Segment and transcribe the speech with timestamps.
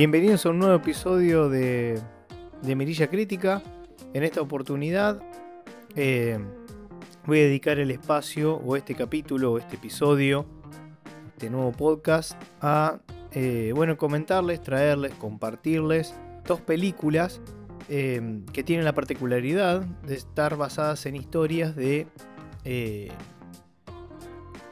[0.00, 2.00] Bienvenidos a un nuevo episodio de,
[2.64, 3.60] Mirilla Crítica.
[4.14, 5.20] En esta oportunidad
[5.94, 6.38] eh,
[7.26, 10.46] voy a dedicar el espacio o este capítulo o este episodio,
[11.26, 13.00] este nuevo podcast, a
[13.32, 16.14] eh, bueno, comentarles, traerles, compartirles
[16.46, 17.42] dos películas
[17.90, 22.06] eh, que tienen la particularidad de estar basadas en historias de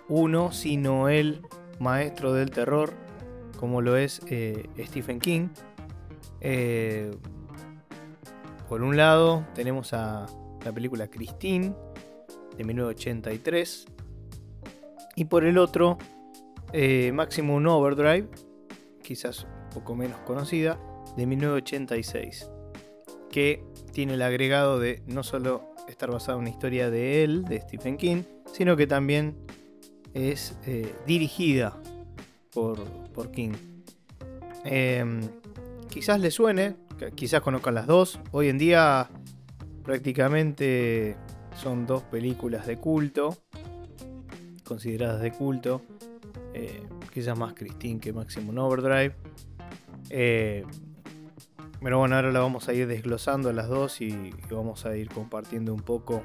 [0.09, 1.43] uno, sino el
[1.79, 2.95] maestro del terror,
[3.59, 4.21] como lo es
[4.79, 5.48] Stephen King.
[8.69, 10.27] por un lado tenemos a
[10.65, 11.75] la película Christine
[12.57, 13.87] de 1983
[15.19, 15.99] y por el otro
[16.73, 18.29] eh, Maximum Overdrive,
[19.02, 20.79] quizás un poco menos conocida,
[21.16, 22.49] de 1986,
[23.30, 27.60] que tiene el agregado de no solo estar basada en una historia de él, de
[27.63, 29.37] Stephen King, sino que también
[30.15, 31.80] es eh, dirigida
[32.52, 32.79] por,
[33.27, 33.52] King.
[34.65, 35.21] Em,
[35.88, 36.77] quizás le suene,
[37.15, 38.21] quizás conozcan las dos.
[38.33, 39.10] Hoy en día
[39.83, 41.16] prácticamente
[41.57, 43.37] son dos películas de culto,
[44.65, 45.83] consideradas de culto.
[46.55, 49.15] Eh, quizás más Christine que Maximum Overdrive.
[50.10, 50.65] Eh,
[51.80, 55.73] pero bueno, ahora la vamos a ir desglosando las dos y, vamos a ir compartiendo
[55.73, 56.25] un poco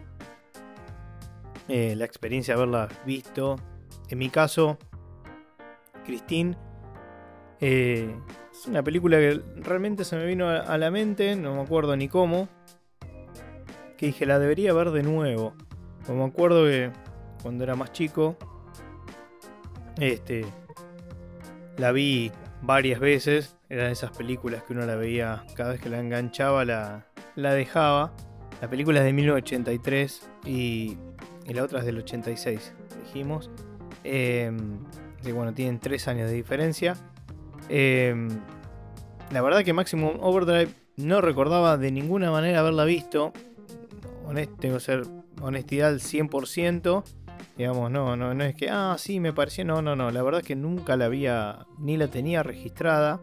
[1.68, 3.58] eh, la experiencia de haberlas visto.
[4.10, 4.78] En mi caso,
[6.06, 6.58] Christine
[7.68, 12.08] es una película que realmente se me vino a la mente, no me acuerdo ni
[12.08, 12.50] cómo
[13.98, 15.54] que dije, la debería ver de nuevo.
[16.06, 16.92] Como me acuerdo que
[17.42, 18.38] cuando era más chico,
[19.98, 20.46] este,
[21.78, 23.56] la vi varias veces.
[23.70, 28.14] Eran esas películas que uno la veía cada vez que la enganchaba, la, la dejaba.
[28.62, 30.98] La película es de 1983 y,
[31.46, 32.74] y la otra es del 86,
[33.06, 33.50] dijimos.
[34.04, 34.52] Eh,
[35.34, 36.96] bueno, tienen tres años de diferencia.
[37.70, 38.30] Em,
[39.32, 43.34] la verdad que Maximum Overdrive no recordaba de ninguna manera haberla visto
[44.60, 45.04] tengo que ser
[45.42, 47.04] honestidad al 100%.
[47.58, 49.64] Digamos, no, no, no es que, ah, sí, me pareció.
[49.66, 50.10] No, no, no.
[50.12, 53.22] La verdad es que nunca la había, ni la tenía registrada.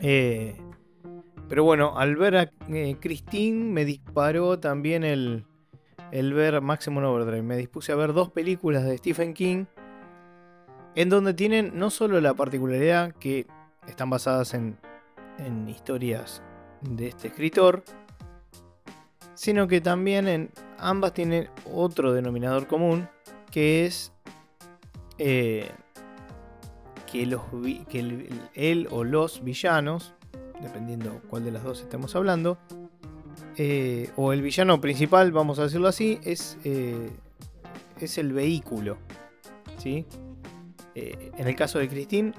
[0.00, 0.56] Eh,
[1.48, 5.44] pero bueno, al ver a eh, Christine me disparó también el,
[6.10, 7.42] el ver Maximum Overdrive.
[7.42, 9.66] Me dispuse a ver dos películas de Stephen King.
[10.94, 13.46] En donde tienen no solo la particularidad que
[13.86, 14.78] están basadas en,
[15.68, 16.42] historias
[16.80, 17.82] de este escritor,
[19.34, 23.08] sino que también en ambas tienen otro denominador común,
[23.50, 24.12] que es
[25.18, 25.68] eh,
[27.10, 27.42] que, los,
[27.88, 30.14] que él o los villanos,
[30.62, 32.58] dependiendo cuál de las dos estemos hablando,
[33.56, 37.10] eh, o el villano principal, vamos a decirlo así, es, eh,
[38.00, 38.96] es el vehículo.
[39.78, 40.06] ¿sí?
[40.94, 42.32] En el caso de Christine,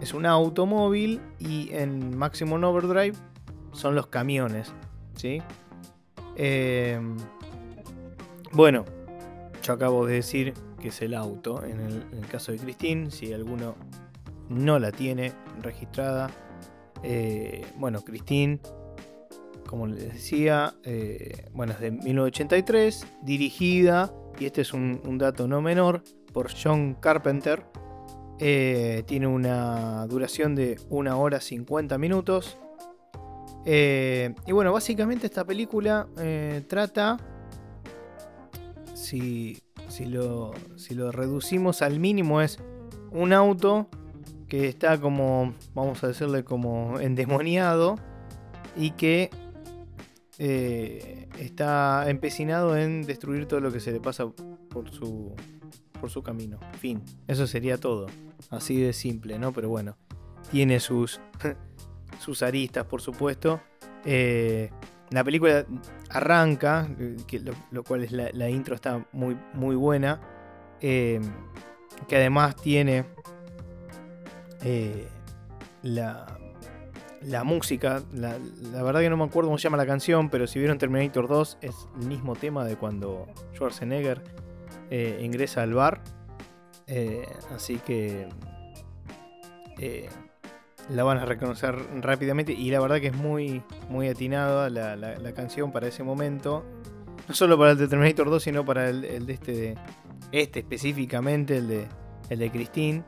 [0.00, 3.16] es un automóvil y en Maximum Overdrive
[3.72, 4.72] son los camiones.
[5.14, 5.42] ¿sí?
[6.36, 7.16] Em,
[8.52, 8.84] bueno,
[9.62, 11.62] yo acabo de decir que es el auto.
[11.64, 13.74] En el, caso de Christine, si alguno
[14.48, 16.30] no la tiene registrada,
[17.02, 18.58] eh, bueno, Christine,
[19.66, 25.60] como les decía, eh, bueno, es de 1983, dirigida, y este es un, dato no
[25.60, 26.02] menor,
[26.32, 27.64] por John Carpenter.
[28.38, 32.56] Eh, tiene una duración de 1 hora 50 minutos.
[33.66, 37.18] Eh, y bueno, básicamente esta película eh, trata,
[38.94, 42.58] si, si, lo, si lo reducimos al mínimo, es
[43.10, 43.88] un auto
[44.48, 47.96] que está como, vamos a decirle, como endemoniado
[48.76, 49.30] y que
[50.38, 54.26] está empecinado en destruir todo lo que se le pasa
[54.70, 55.34] por su,
[56.00, 56.58] por su camino.
[56.78, 58.06] Fin, eso sería todo.
[58.48, 59.52] Así de simple, ¿no?
[59.52, 59.96] Pero bueno,
[60.50, 61.20] tiene sus
[62.18, 63.60] sus aristas, por supuesto.
[64.04, 64.70] Eh,
[65.10, 65.66] la película
[66.08, 66.88] arranca,
[67.26, 67.40] que
[67.70, 70.20] lo, cual es la, intro está muy, muy buena.
[70.80, 71.20] Eh,
[72.08, 73.04] que además tiene
[74.62, 75.08] eh,
[75.82, 76.38] la,
[77.22, 78.02] la música.
[78.12, 78.38] La,
[78.82, 81.58] verdad que no me acuerdo cómo se llama la canción, pero si vieron Terminator 2
[81.60, 84.22] es el mismo tema de cuando Schwarzenegger
[84.90, 86.02] ingresa al bar.
[87.54, 88.28] así que
[90.90, 95.72] la van a reconocer rápidamente y la verdad que es muy, muy atinada la, canción
[95.72, 96.64] para ese momento.
[97.28, 99.74] No solo para el de Terminator 2, sino para el, de este
[100.32, 101.86] este específicamente, el de,
[102.28, 103.04] el de Christine.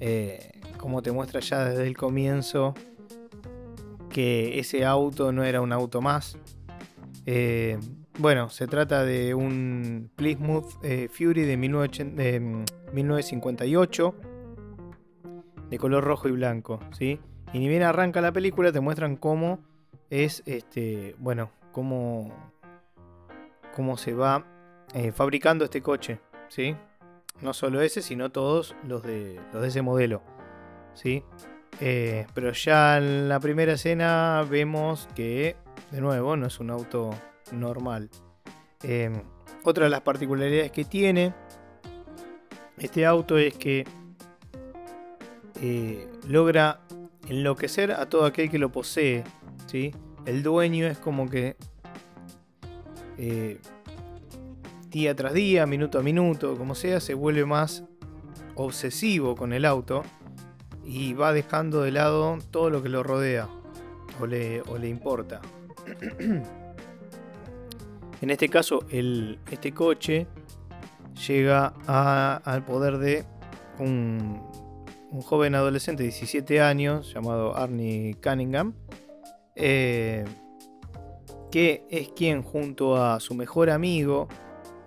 [0.00, 2.74] Eh, como te muestra ya desde el comienzo
[4.10, 6.38] que ese auto no era un auto más.
[7.26, 7.78] Eh,
[8.18, 14.14] bueno, se trata de un Plymouth eh, Fury de, de 1958
[15.70, 17.18] de color rojo y blanco, ¿sí?
[17.52, 19.60] Y ni bien arranca la película te muestran cómo
[20.10, 22.52] es, este, bueno, cómo,
[23.74, 24.46] cómo se va
[24.94, 26.76] eh, fabricando este coche, ¿sí?
[27.40, 30.22] No solo ese, sino todos los de, los de ese modelo,
[30.94, 31.24] ¿sí?
[31.80, 35.56] Eh, pero ya en la primera escena vemos que,
[35.90, 37.10] de nuevo, no es un auto
[37.52, 38.10] normal.
[38.82, 39.22] Em,
[39.64, 41.34] otra de las particularidades que tiene
[42.78, 43.86] este auto es que
[45.60, 46.80] eh, logra
[47.28, 49.24] enloquecer a todo aquel que lo posee.
[49.66, 49.92] ¿sí?
[50.26, 51.56] El dueño es como que
[53.16, 53.60] eh,
[54.90, 57.84] día tras día, minuto a minuto, como sea, se vuelve más
[58.56, 60.02] obsesivo con el auto
[60.84, 63.48] y va dejando de lado todo lo que lo rodea
[64.20, 65.40] o le, importa.
[68.20, 70.26] en este caso, este coche
[71.26, 71.74] llega
[72.44, 73.24] al poder de
[73.78, 74.42] un,
[75.22, 78.74] joven adolescente de 17 años llamado Arnie Cunningham,
[79.54, 80.24] eh,
[81.52, 84.26] que es quien junto a su mejor amigo,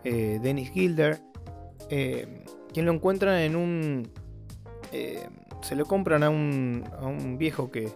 [0.04, 1.22] eh, Dennis Gilder,
[1.90, 2.44] eh,
[2.74, 4.12] quien lo encuentran en un
[5.62, 7.90] se lo compran a un, a un viejo que,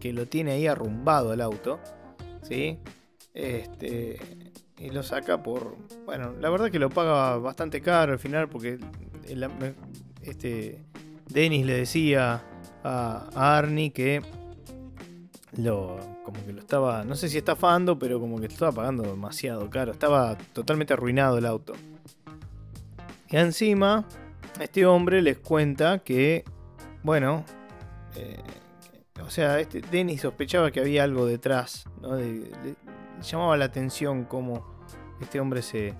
[0.00, 1.78] que, lo tiene ahí arrumbado el auto.
[2.42, 2.78] ¿Sí?
[3.34, 4.18] Este,
[4.78, 5.76] y lo saca por.
[6.04, 8.78] Bueno, la verdad que lo paga bastante caro al final porque
[10.22, 10.84] este,
[11.28, 12.44] Dennis le decía
[12.84, 14.22] a, Arnie que
[15.56, 19.04] lo como que lo estaba, no sé si estafando, pero como que lo estaba pagando
[19.04, 21.74] demasiado caro, estaba totalmente arruinado el auto.
[23.28, 24.06] Y encima,
[24.60, 26.44] este hombre les cuenta que
[27.06, 27.44] bueno,
[28.16, 28.42] eh,
[29.24, 32.16] o sea, este, Dennis sospechaba que había algo detrás, ¿no?
[33.22, 34.76] Llamaba la atención cómo
[35.20, 35.94] este hombre se,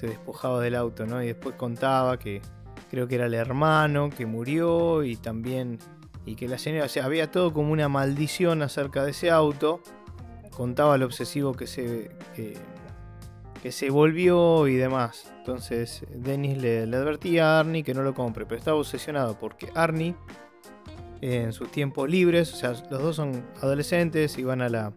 [0.00, 1.22] despojaba del auto, ¿no?
[1.22, 2.42] Y después contaba que
[2.90, 5.78] creo que era el hermano que murió y también
[6.24, 9.80] y que la señora, o sea, había todo como una maldición acerca de ese auto.
[10.50, 12.56] Contaba lo obsesivo que se que,
[13.72, 15.32] se volvió y demás.
[15.38, 19.70] Entonces Dennis le, le, advertía a Arnie que no lo compre, pero estaba obsesionado porque
[19.74, 20.14] Arnie
[21.20, 24.92] en sus tiempos libres, o sea, los dos son adolescentes y van a la,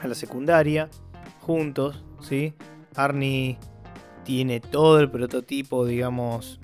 [0.00, 0.88] a la secundaria
[1.40, 2.54] juntos, ¿sí?
[2.94, 3.58] Arnie
[4.24, 6.60] tiene todo el prototipo, digamos,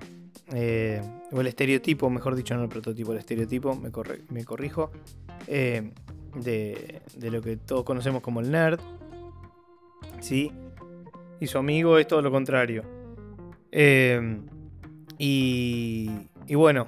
[0.52, 1.00] eh,
[1.32, 3.90] o el estereotipo, mejor dicho, no el prototipo, el estereotipo, me,
[4.28, 4.90] me corrijo,
[5.46, 5.90] eh,
[6.34, 8.80] de, de, lo que todos conocemos como el nerd,
[10.20, 10.52] ¿sí?
[11.40, 12.82] Y su amigo es todo lo contrario.
[13.72, 14.40] Eh,
[15.16, 16.10] y,
[16.46, 16.86] y, bueno,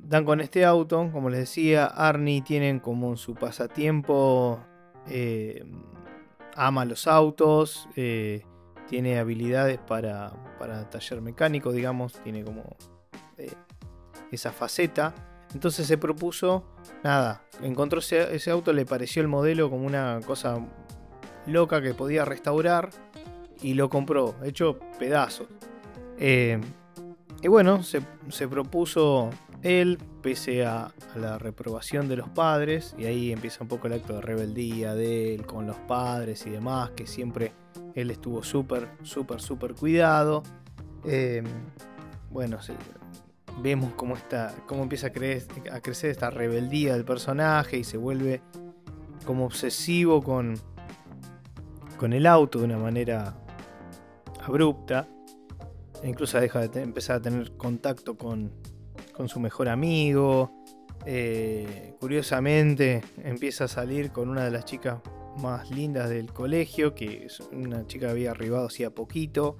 [0.00, 4.58] dan con este auto, como les decía, Arnie tienen como su pasatiempo,
[5.08, 5.64] eh,
[6.56, 8.42] ama los autos, eh,
[8.88, 12.76] tiene habilidades para, para, taller mecánico, digamos, tiene como
[13.38, 13.52] eh,
[14.30, 15.14] esa faceta.
[15.52, 16.64] Entonces se propuso,
[17.02, 20.58] nada, encontró ese, auto, le pareció el modelo como una cosa
[21.46, 22.90] loca que podía restaurar
[23.62, 25.46] y lo compró, hecho pedazos.
[26.18, 29.30] y bueno, se, se propuso
[29.64, 34.14] él, pese a, la reprobación de los padres, y ahí empieza un poco el acto
[34.14, 37.52] de rebeldía de él con los padres y demás, que siempre
[37.94, 40.42] él estuvo súper, súper, súper cuidado.
[41.04, 41.46] Em,
[42.30, 42.58] bueno,
[43.62, 45.10] vemos cómo, está, cómo empieza a,
[45.74, 48.42] a crecer esta rebeldía del personaje y se vuelve
[49.24, 50.58] como obsesivo con,
[51.96, 53.34] con el auto de una manera
[54.46, 55.08] abrupta.
[56.02, 58.52] E incluso deja de empezar a tener contacto con,
[59.16, 60.52] con su mejor amigo.
[61.06, 64.98] Eh, curiosamente empieza a salir con una de las chicas
[65.38, 69.56] más lindas del colegio, que es una chica que había arribado hacía poquito.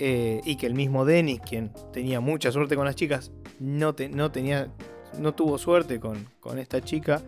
[0.00, 4.72] Eh, y que el mismo Dennis, quien tenía mucha suerte con las chicas, no, tenía.
[5.18, 7.20] no tuvo suerte con, con esta chica.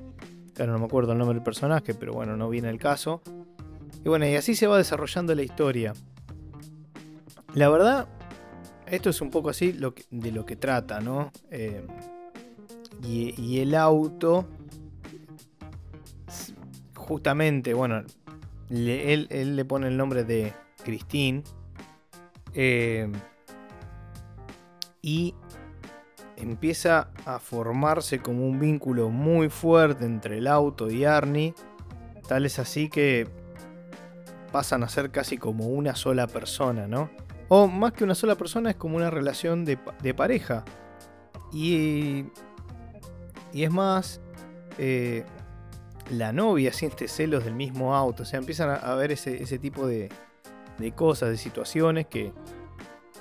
[0.54, 3.22] Claro, no me acuerdo el nombre del personaje, pero bueno, no viene el caso.
[4.04, 5.94] Y bueno, y así se va desarrollando la historia.
[7.54, 8.08] La verdad,
[8.90, 11.32] esto es un poco así de lo que trata, ¿no?
[11.50, 11.86] Eh,
[13.02, 14.46] y, el auto,
[16.94, 18.02] justamente, bueno,
[18.68, 20.52] él, le pone el nombre de
[20.84, 21.42] Christine.
[22.52, 23.10] Eh,
[25.02, 25.34] y
[26.36, 31.54] empieza a formarse como un vínculo muy fuerte entre el auto y Arnie.
[32.28, 33.28] Tal es así que
[34.52, 37.10] pasan a ser casi como una sola persona, ¿no?
[37.52, 39.76] O más que una sola persona, es como una relación de,
[40.14, 40.64] pareja.
[41.52, 42.26] Y,
[43.52, 44.20] y es más,
[44.78, 45.24] eh,
[46.12, 48.22] la novia siente celos del mismo auto.
[48.22, 50.10] O sea, empiezan a, ver ese, tipo de,
[50.94, 52.32] cosas, de situaciones que,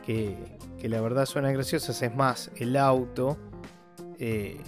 [0.06, 0.38] que,
[0.84, 2.00] la verdad suenan graciosas.
[2.00, 3.36] Es más, el auto
[4.20, 4.60] eh,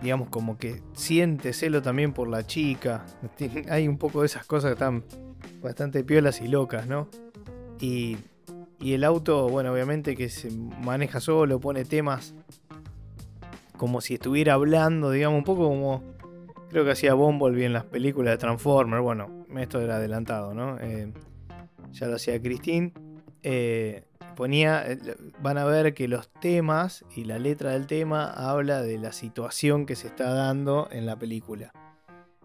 [0.00, 3.04] digamos, como que siente celo también por la chica.
[3.68, 5.04] Hay un poco de esas cosas que están
[5.60, 7.10] bastante piolas y locas, ¿no?
[7.80, 8.18] Y,
[8.80, 12.34] el auto, bueno, obviamente que se maneja solo, pone temas
[13.76, 16.02] como si estuviera hablando, digamos, un poco como
[16.70, 19.02] creo que hacía Bumblebee en las películas de Transformers.
[19.02, 20.78] Bueno, esto era adelantado, ¿no?
[20.80, 21.12] Eh,
[21.92, 22.92] ya lo hacía Christine.
[23.42, 24.04] Eh,
[24.36, 24.98] ponía, eh,
[25.42, 29.86] van a ver que los temas y la letra del tema habla de la situación
[29.86, 31.72] que se está dando en la película.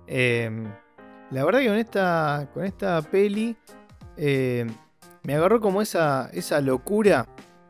[0.07, 3.55] La verdad que con esta, con esta peli
[5.25, 7.27] me agarró como esa, esa locura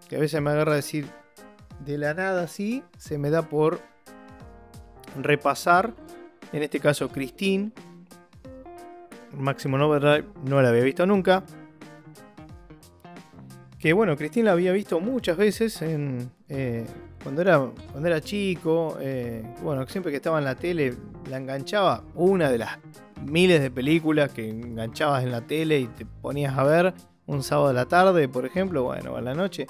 [0.09, 1.07] que a veces me agarra a decir
[1.79, 3.79] de la nada así, se me da por
[5.21, 5.93] repasar,
[6.51, 7.71] en este caso Christine,
[9.37, 11.43] Máximo Overdrive no la había visto nunca.
[13.79, 16.85] Que bueno, Cristina la había visto muchas veces en, eh,
[17.21, 17.59] cuando, era,
[17.91, 18.97] cuando era chico.
[18.99, 20.95] Eh, bueno, siempre que estaba en la tele
[21.29, 22.03] la enganchaba.
[22.15, 22.79] Una de las
[23.23, 26.93] miles de películas que enganchabas en la tele y te ponías a ver
[27.27, 29.67] un sábado a la tarde, por ejemplo, bueno, a la noche.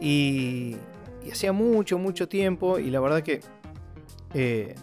[0.00, 0.76] Y,
[1.30, 3.40] hacía mucho, mucho tiempo y la verdad que
[4.34, 4.74] eh,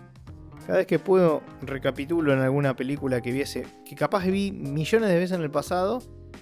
[0.65, 5.15] cada vez que puedo recapitulo en alguna película que viese, que capaz vi millones de
[5.15, 6.01] veces en el pasado,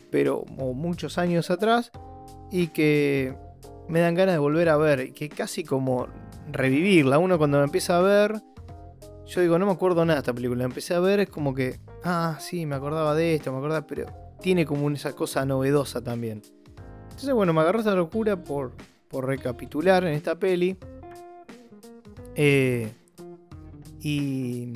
[0.09, 1.91] pero muchos años atrás,
[2.51, 3.35] y que
[3.89, 6.07] me dan ganas de volver a ver, que casi como
[6.51, 7.17] revivirla.
[7.17, 8.41] Uno cuando la empieza a ver,
[9.25, 11.53] yo digo, no me acuerdo nada de esta película, la empecé a ver, es como
[11.53, 14.07] que, ah, sí, me acordaba de esto, me acordaba, pero
[14.41, 16.41] tiene como esa cosa novedosa también.
[17.03, 18.73] Entonces, bueno, me agarró esa locura por,
[19.09, 20.77] por recapitular en esta peli.
[22.35, 22.91] Eh,
[24.01, 24.73] y,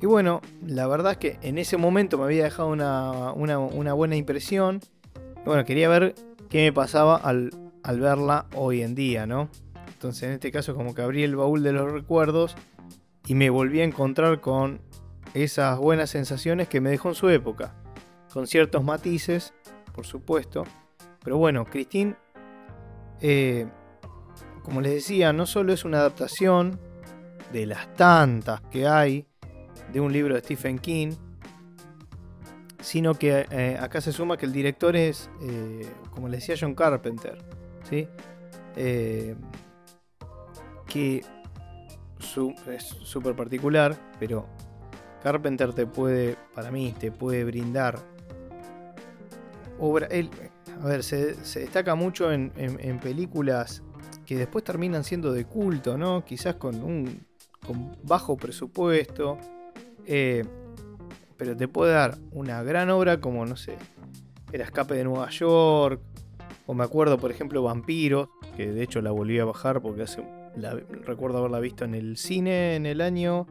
[0.00, 4.16] y bueno, la verdad es que en ese momento me había dejado una, una buena
[4.16, 4.80] impresión.
[5.44, 6.14] Bueno, quería ver
[6.48, 7.50] qué me pasaba al,
[7.84, 9.48] verla hoy en día, ¿no?
[9.92, 12.56] Entonces en este caso como que abrí el baúl de los recuerdos
[13.26, 14.80] y me volví a encontrar con
[15.32, 17.74] esas buenas sensaciones que me dejó en su época.
[18.34, 19.54] Con ciertos matices,
[19.94, 20.64] por supuesto.
[21.22, 22.16] Pero bueno, Christine,
[23.20, 23.68] eh,
[24.64, 26.80] como les decía, no solo es una adaptación
[27.52, 29.28] de las tantas que hay
[29.92, 31.12] de un libro de Stephen King,
[32.80, 36.74] sino que eh, acá se suma que el director es, eh, como le decía John
[36.74, 37.38] Carpenter,
[37.88, 38.08] ¿sí?
[38.74, 39.36] Que
[42.66, 44.48] es súper particular, pero
[45.22, 48.13] Carpenter te puede, para mí, te puede brindar
[49.78, 50.06] obra.
[50.06, 50.30] Él,
[50.82, 52.50] a ver, se, destaca mucho en,
[53.00, 53.82] películas
[54.26, 56.24] que después terminan siendo de culto, ¿no?
[56.24, 57.26] Quizás con un
[57.66, 59.38] con bajo presupuesto
[61.36, 63.76] pero te puede dar una gran obra como, no sé,
[64.52, 66.00] El escape de Nueva York,
[66.66, 70.24] o me acuerdo, por ejemplo, Vampiros, que de hecho la volví a bajar porque hace,
[71.02, 73.46] recuerdo haberla visto en el cine en el año,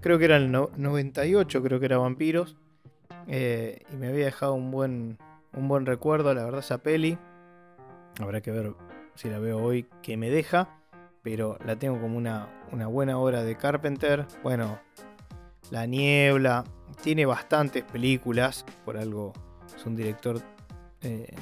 [0.00, 2.56] creo que era el 98, creo que era Vampiros,
[3.26, 5.18] eh, y me había dejado un buen,
[5.56, 7.18] un buen recuerdo, la verdad, esa peli.
[8.20, 8.74] Habrá que ver
[9.14, 10.68] si la veo hoy que me deja,
[11.22, 14.26] pero la tengo como una, una buena obra de Carpenter.
[14.42, 14.78] Bueno,
[15.70, 16.64] La Niebla,
[17.02, 19.32] tiene bastantes películas, por algo
[19.74, 20.40] es un director...
[21.02, 21.34] Eh,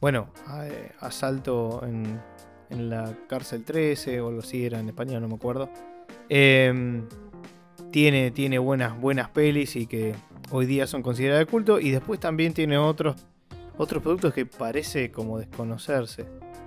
[0.00, 0.28] bueno,
[0.64, 2.20] eh, Asalto en,
[2.68, 5.70] la cárcel 13 o algo así era en español, no me acuerdo.
[6.28, 7.06] Em,
[7.90, 10.14] tiene, tiene buenas, buenas pelis y que
[10.50, 11.78] hoy día son consideradas de culto.
[11.78, 13.16] Y después también tiene otros,
[13.76, 16.26] otros productos que parece como desconocerse.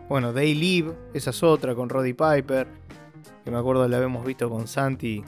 [0.10, 2.68] Bueno, They Live, esa es otra con Roddy Piper.
[3.44, 5.24] Que me acuerdo la habíamos visto con Santi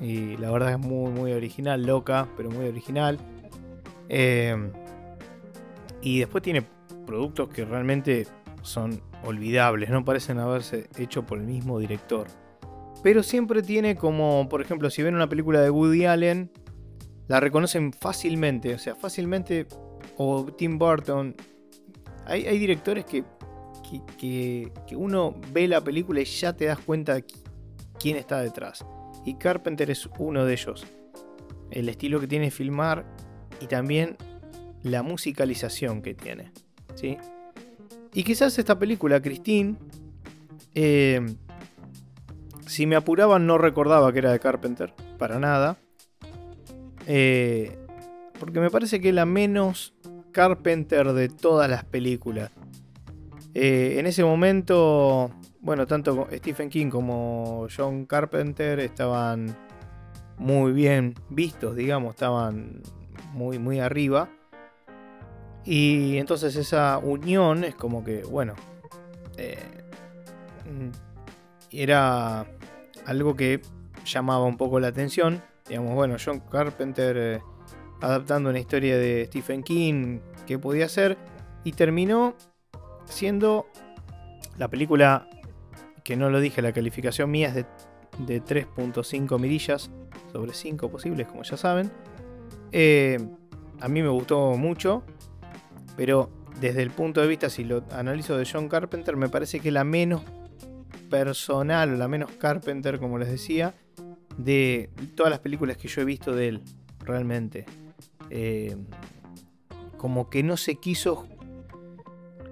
[0.00, 3.18] y la verdad es muy, muy original, loca, pero muy original.
[4.08, 4.70] Eh,
[6.00, 6.64] y después tiene
[7.06, 8.26] productos que realmente
[8.62, 12.26] son olvidables, no parecen haberse hecho por el mismo director.
[13.02, 16.50] Pero siempre tiene como, por ejemplo, si ven una película de Woody Allen,
[17.28, 19.66] la reconocen fácilmente, o sea, fácilmente,
[20.18, 21.34] o Tim Burton.
[22.26, 23.24] Hay, directores que,
[24.18, 27.24] que, uno ve la película y ya te das cuenta de
[27.98, 28.84] quién está detrás
[29.24, 30.86] y Carpenter es uno de ellos.
[31.70, 33.04] El estilo que tiene filmar
[33.60, 34.16] y también
[34.82, 36.52] la musicalización que tiene.
[36.94, 37.18] ¿sí?
[38.14, 39.76] Y quizás esta película, Christine,
[40.74, 41.26] eh,
[42.66, 45.76] si me apuraban no recordaba que era de Carpenter, para nada.
[47.06, 47.78] Eh,
[48.38, 49.94] porque me parece que es la menos
[50.32, 52.50] Carpenter de todas las películas.
[53.54, 59.56] Eh, en ese momento bueno, tanto Stephen King como John Carpenter estaban
[60.36, 62.80] muy bien vistos, digamos, estaban
[63.32, 64.28] muy, muy arriba.
[65.64, 68.54] Y entonces esa unión es como que, bueno,
[69.36, 69.58] eh,
[71.70, 72.46] era
[73.04, 73.60] algo que
[74.04, 75.42] llamaba un poco la atención.
[75.68, 77.40] Digamos, bueno, John Carpenter eh,
[78.00, 81.16] adaptando una historia de Stephen King, ¿qué podía hacer?
[81.64, 82.36] Y terminó
[83.06, 83.66] siendo
[84.56, 85.28] la película,
[86.04, 87.66] que no lo dije, la calificación mía es de,
[88.18, 89.90] de 3.5 mirillas
[90.32, 91.90] sobre 5 posibles, como ya saben.
[92.72, 93.18] Eh,
[93.80, 95.02] a mí me gustó mucho,
[95.96, 99.70] pero desde el punto de vista, si lo analizo de John Carpenter, me parece que
[99.70, 100.22] la menos
[101.08, 103.74] personal o la menos Carpenter, como les decía,
[104.36, 106.62] de todas las películas que yo he visto de él,
[107.00, 107.64] realmente.
[108.30, 108.76] Eh,
[109.96, 111.26] como que no se quiso.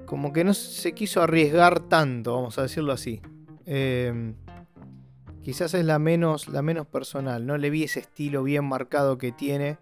[0.05, 3.21] Como que no se quiso arriesgar tanto, vamos a decirlo así.
[3.67, 4.35] Eh,
[5.43, 7.45] quizás es la menos, la menos personal.
[7.47, 9.79] No le vi ese estilo bien marcado que tiene.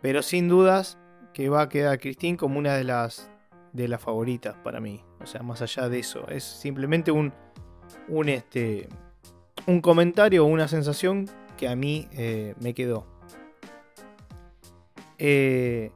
[0.00, 0.98] Pero sin dudas
[1.32, 3.30] que va a quedar Christine como una de las,
[3.72, 5.04] de las favoritas para mí.
[5.20, 6.28] O sea, más allá de eso.
[6.28, 7.32] Es simplemente un,
[8.08, 8.88] un, este,
[9.66, 13.17] un comentario o una sensación que a mí eh, me quedó.
[15.18, 15.90] Eh,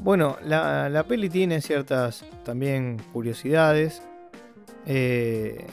[0.00, 4.02] bueno, la, peli tiene ciertas también curiosidades.
[4.86, 5.66] Eh,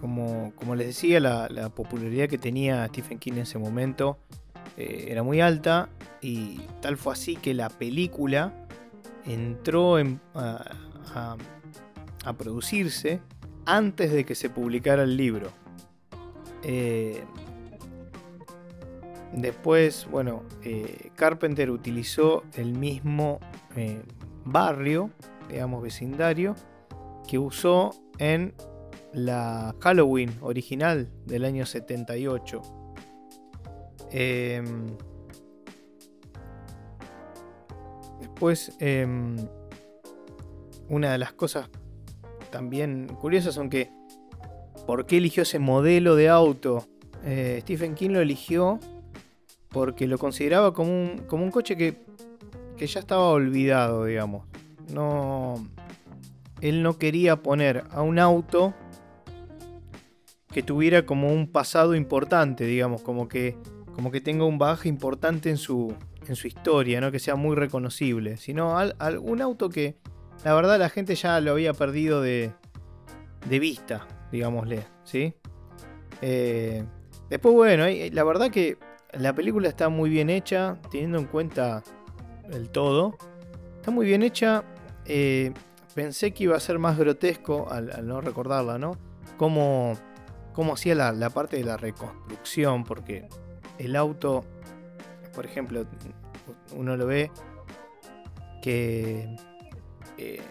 [0.00, 4.18] como, como, les decía, la, popularidad que tenía Stephen King en ese momento
[4.76, 5.88] eh, era muy alta
[6.20, 8.52] y tal fue así que la película
[9.24, 9.96] entró
[10.34, 11.36] a,
[12.24, 13.20] a, producirse
[13.66, 15.50] antes de que se publicara el libro.
[19.32, 23.40] Después, bueno, eh, Carpenter utilizó el mismo
[23.76, 24.02] eh,
[24.44, 25.10] barrio,
[25.48, 26.54] digamos vecindario,
[27.26, 28.54] que usó en
[29.12, 32.62] la Halloween original del año 78.
[34.10, 34.86] Em,
[38.20, 39.36] después, em,
[40.88, 41.68] una de las cosas
[42.50, 43.90] también curiosas son que,
[44.86, 46.86] ¿por qué eligió ese modelo de auto?
[47.24, 48.78] Eh, Stephen King lo eligió
[49.70, 52.00] porque lo consideraba como un, como un coche que,
[52.76, 54.46] que ya estaba olvidado, digamos.
[54.92, 55.66] No,
[56.60, 58.74] él no quería poner a un auto
[60.50, 63.56] que tuviera como un pasado importante, digamos, como que,
[63.94, 65.94] como que tenga un bagaje importante en su,
[66.26, 67.12] en su historia, ¿no?
[67.12, 68.76] que sea muy reconocible, sino
[69.22, 69.96] un auto que
[70.44, 72.52] la verdad la gente ya lo había perdido de,
[73.48, 75.34] de vista, digámosle, ¿sí?
[76.22, 76.84] Eh,
[77.28, 78.78] después, bueno, la verdad que
[79.12, 81.82] la película está muy bien hecha, teniendo en cuenta
[82.50, 83.16] el todo.
[83.76, 84.64] Está muy bien hecha.
[85.06, 85.52] Eh,
[85.94, 88.98] pensé que iba a ser más grotesco al, no recordarla, ¿no?
[89.36, 89.94] Cómo,
[90.52, 93.28] cómo hacía la, parte de la reconstrucción, porque
[93.78, 94.44] el auto,
[95.34, 95.86] por ejemplo,
[96.76, 97.30] uno lo ve
[98.62, 99.36] que
[100.18, 100.42] eh,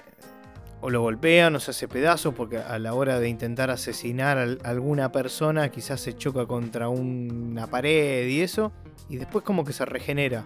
[0.81, 4.69] o lo golpean o se hace pedazos porque a la hora de intentar asesinar a
[4.69, 8.71] alguna persona quizás se choca contra una pared y eso,
[9.09, 10.45] y después como que se regenera.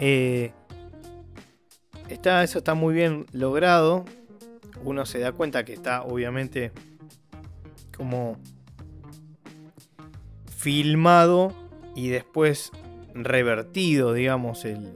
[0.00, 0.52] Eh,
[2.08, 4.04] está, eso está muy bien logrado.
[4.84, 6.70] Uno se da cuenta que está obviamente
[7.96, 8.38] como
[10.56, 11.52] filmado
[11.96, 12.70] y después
[13.12, 14.94] revertido, digamos, el,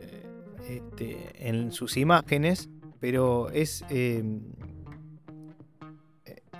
[0.68, 2.68] este, en sus imágenes
[3.02, 4.42] pero es, em,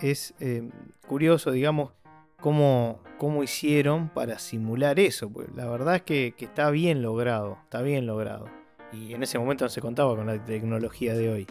[0.01, 0.73] es em,
[1.07, 1.93] curioso, digamos,
[2.41, 5.31] cómo, cómo, hicieron para simular eso.
[5.31, 8.47] Pues la verdad es que, está bien logrado, está bien logrado.
[8.93, 11.47] Y en ese momento no se contaba con la tecnología de hoy.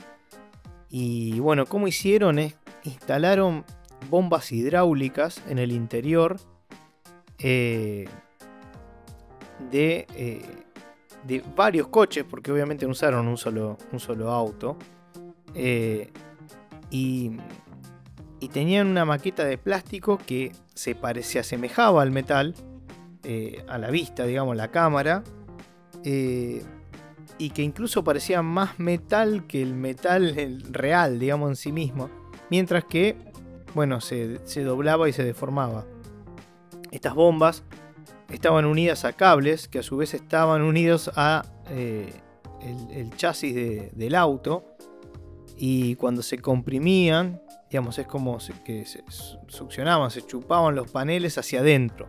[0.90, 3.64] Y bueno, cómo hicieron es instalaron
[4.10, 6.36] bombas hidráulicas en el interior
[7.40, 8.10] eh,
[9.72, 10.42] de eh,
[11.24, 14.78] de varios coches, porque obviamente no usaron un solo, un solo auto.
[15.54, 16.12] Eh,
[16.90, 17.32] y,
[18.40, 22.56] y, tenían una maqueta de plástico que se, parecía, asemejaba al metal,
[23.24, 25.24] eh, a la vista, digamos, la cámara.
[26.04, 26.64] Eh,
[27.38, 32.10] y que incluso parecía más metal que el metal real, digamos, en sí mismo.
[32.50, 33.16] Mientras que,
[33.74, 35.86] bueno, se, se doblaba y se deformaba.
[36.92, 37.64] Estas bombas
[38.34, 42.14] estaban unidas a cables que a su vez estaban unidos a eh,
[42.62, 43.56] el, chasis
[43.94, 44.66] del auto
[45.58, 49.04] y cuando se comprimían, digamos, es como que se
[49.48, 52.08] succionaban, se chupaban los paneles hacia adentro.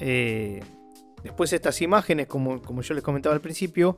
[0.00, 0.60] Eh,
[1.22, 3.96] después estas imágenes, como, como, yo les comentaba al principio,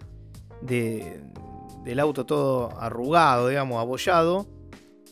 [0.62, 4.46] del auto todo arrugado, digamos, abollado,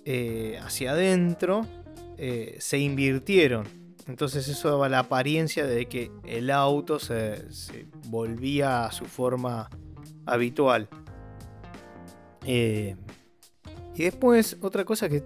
[0.04, 1.66] eh, hacia adentro,
[2.58, 7.46] se invirtieron entonces eso daba la apariencia de que el auto se,
[8.06, 9.68] volvía a su forma
[10.26, 10.88] habitual.
[12.44, 12.96] Eh,
[13.94, 15.20] Y después, otra cosa que,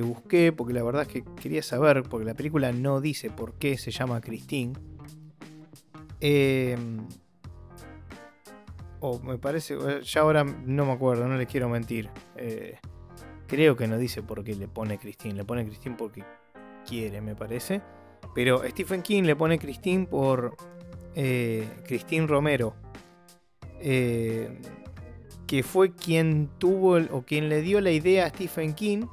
[0.00, 3.76] busqué, porque la verdad es que quería saber, porque la película no dice por qué
[3.76, 4.72] se llama Christine.
[6.20, 7.06] Em,
[9.00, 12.08] o me parece, eh, ya ahora no me acuerdo, no le quiero mentir.
[12.36, 12.78] Eh,
[13.46, 16.24] creo que no dice por qué le pone Christine, le pone Christine porque
[16.86, 17.82] quiere, me parece.
[18.34, 20.56] Pero Stephen King le pone Christine por
[21.14, 22.74] eh, Christine Romero.
[23.80, 24.58] Eh,
[25.46, 29.06] que fue quien tuvo o quien le dio la idea a Stephen King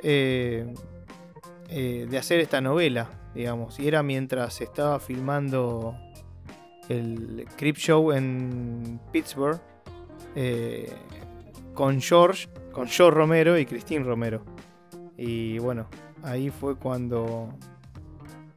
[0.00, 0.74] eh,
[1.68, 3.78] de hacer esta novela, digamos.
[3.78, 5.94] Y era mientras estaba filmando
[6.88, 9.60] el Crip Show en Pittsburgh
[11.74, 14.42] con George, con George Romero y Christine Romero.
[15.16, 15.86] Y bueno,
[16.22, 17.48] ahí fue cuando.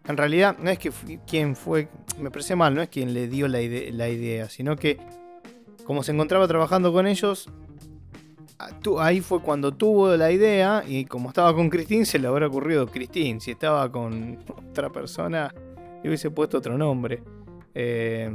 [0.08, 0.91] En realidad, no es que
[1.26, 1.89] quien fue.
[2.20, 4.98] Me parece mal, no es quien le dio la idea, sino que
[5.86, 7.50] como se encontraba trabajando con ellos,
[9.00, 12.88] ahí fue cuando tuvo la idea y como estaba con Christine se le habrá ocurrido
[12.88, 13.39] Christine.
[13.39, 14.39] Si estaba con
[14.70, 15.54] otra persona
[16.02, 17.24] le hubiese puesto otro nombre.
[17.74, 18.32] Eh,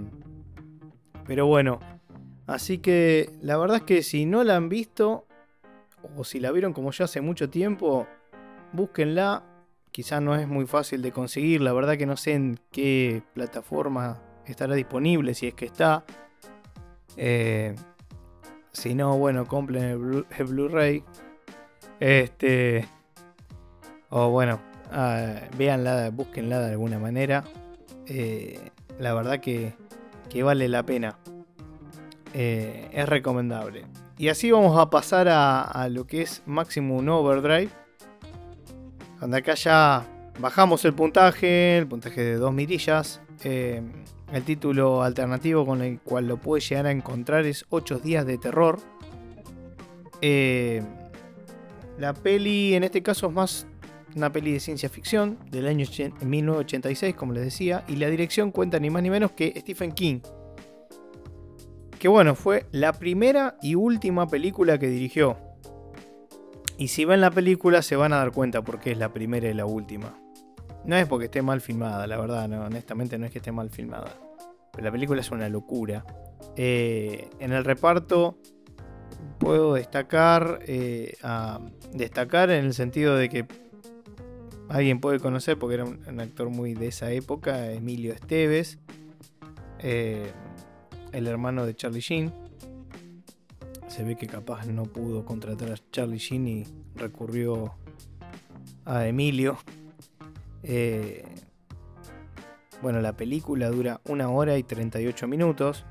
[1.27, 1.81] pero bueno,
[2.47, 5.27] así que la verdad es que si no la han visto
[6.17, 8.07] o si la vieron como ya hace mucho tiempo,
[8.73, 9.45] búsquenla.
[9.91, 14.23] Quizás no es muy fácil de conseguir, la verdad que no sé en qué plataforma
[14.47, 16.05] estará disponible, si es que está.
[17.17, 17.75] Eh,
[18.73, 21.05] si no, bueno, compren el, Blu-ray.
[21.99, 22.87] este.
[24.11, 24.61] O bueno,
[24.93, 27.45] uh, véanla, búsquenla de alguna manera.
[28.07, 29.75] Eh, la verdad que,
[30.43, 31.17] vale la pena.
[32.35, 33.87] Eh, es recomendable.
[34.19, 37.71] Y así vamos a pasar a, lo que es Maximum Overdrive.
[39.21, 40.07] Donde acá ya
[40.39, 43.21] bajamos el puntaje, el puntaje de dos mirillas.
[43.45, 43.83] Eh,
[44.33, 48.39] el título alternativo con el cual lo puede llegar a encontrar es 8 días de
[48.39, 48.79] terror.
[50.23, 50.83] Eh,
[51.99, 53.67] la peli en este caso es más
[54.17, 55.87] una peli de ciencia ficción del año
[56.23, 60.21] 1986, como les decía, y la dirección cuenta ni más ni menos que Stephen King.
[61.99, 65.37] Que bueno, fue la primera y última película que dirigió.
[66.81, 69.53] Y si ven la película se van a dar cuenta porque es la primera y
[69.53, 70.19] la última.
[70.87, 73.69] No es porque esté mal filmada, la verdad, no, honestamente no es que esté mal
[73.69, 74.19] filmada.
[74.73, 76.07] Pero la película es una locura.
[76.57, 78.39] Eh, en el reparto
[79.39, 81.19] puedo destacar, eh,
[81.93, 83.47] destacar en el sentido de que
[84.71, 88.79] alguien puede conocer, porque era un, actor muy de esa época, Emilio Esteves,
[89.81, 90.33] eh,
[91.13, 92.50] el hermano de Charlie Sheen.
[93.91, 97.75] Se ve que capaz no pudo contratar a Charlie Sheen y recurrió
[98.85, 99.59] a Emilio.
[100.63, 101.25] Eh,
[102.81, 105.85] bueno, la película dura una hora y 38 minutos.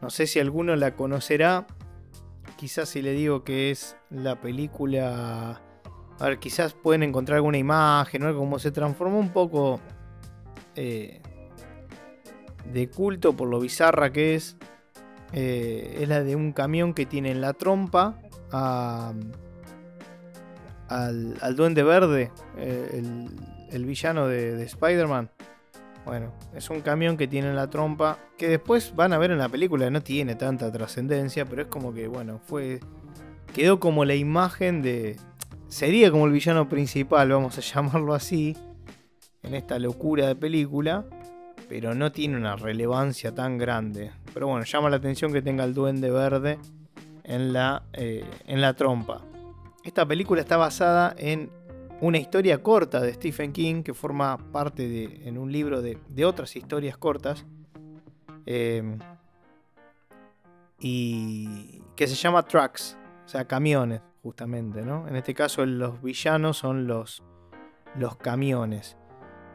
[0.00, 1.66] No sé si alguno la conocerá.
[2.56, 5.60] Quizás si le digo que es la película...
[6.20, 9.80] A ver, quizás pueden encontrar alguna imagen o como se transformó un poco
[10.76, 11.20] eh,
[12.72, 14.56] de culto por lo bizarra que es.
[15.32, 18.18] Eh, es la de un camión que tiene en la trompa
[18.52, 19.34] al,
[21.40, 23.28] al duende verde, el,
[23.70, 25.30] el villano de, Spider-Man.
[26.04, 29.48] Bueno, es un camión que tiene la trompa, que después van a ver en la
[29.48, 32.80] película, no tiene tanta trascendencia, pero es como que, bueno, fue...
[33.52, 35.16] Quedó como la imagen de...
[35.68, 38.56] Sería como el villano principal, vamos a llamarlo así,
[39.42, 41.06] en esta locura de película,
[41.68, 44.12] pero no tiene una relevancia tan grande.
[44.32, 46.58] Pero bueno, llama la atención que tenga el duende verde
[47.24, 49.22] en la, eh, en la trompa.
[49.84, 51.50] Esta película está basada en
[52.00, 56.54] una historia corta de Stephen King que forma parte de, en un libro de, otras
[56.56, 57.44] historias cortas.
[58.44, 58.98] Em,
[60.78, 65.08] y que se llama Trucks, o sea, camiones, justamente, ¿no?
[65.08, 67.22] En este caso los villanos son los,
[67.96, 68.96] los camiones.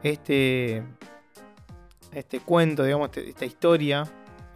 [0.02, 0.82] Este,
[2.12, 4.04] este cuento, digamos, este, esta historia,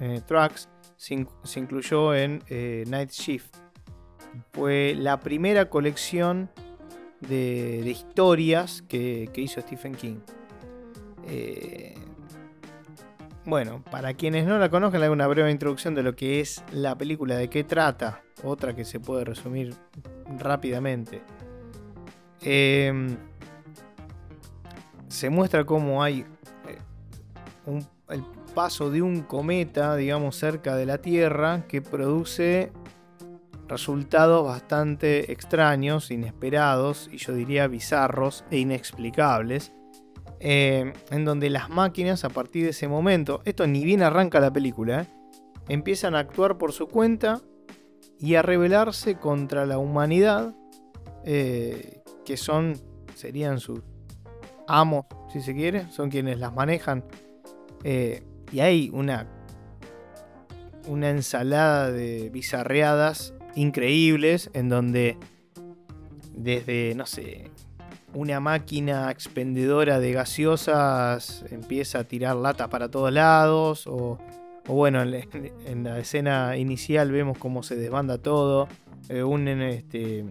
[0.00, 1.14] eh, Trucks, se,
[1.58, 3.54] incluyó en eh, Night Shift.
[4.52, 6.50] Fue la primera colección
[7.20, 10.18] de, historias que, hizo Stephen King.
[11.26, 11.94] Eh,
[13.44, 16.62] bueno, para quienes no la conozcan, le hago una breve introducción de lo que es
[16.72, 18.22] la película, de qué trata.
[18.42, 19.74] Otra que se puede resumir
[20.38, 21.22] rápidamente.
[22.42, 23.16] Em,
[25.08, 26.26] se muestra cómo hay
[27.66, 28.24] el
[28.54, 32.72] paso de un cometa, digamos, cerca de la Tierra que produce
[33.68, 39.72] resultados bastante extraños, inesperados y yo diría bizarros e inexplicables,
[40.38, 44.52] eh, en donde las máquinas a partir de ese momento, esto ni bien arranca la
[44.52, 45.08] película, eh,
[45.68, 47.40] empiezan a actuar por su cuenta
[48.18, 50.54] y a rebelarse contra la humanidad,
[51.24, 52.74] eh, que son,
[53.14, 53.80] serían sus
[54.68, 57.04] amos, si se quiere, son quienes las manejan.
[57.88, 59.28] Eh, y hay una,
[60.88, 65.16] una ensalada de bizarreadas increíbles en donde
[66.34, 67.52] desde, no sé,
[68.12, 74.18] una máquina expendedora de gaseosas empieza a tirar latas para todos lados o
[74.66, 78.66] bueno, en, la escena inicial vemos cómo se desbanda todo.
[79.08, 80.24] Eh, un, este,